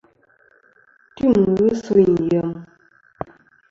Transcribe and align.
Tim 1.15 1.33
ghi 1.55 1.69
sûyn 1.83 2.13
yem. 2.29 2.49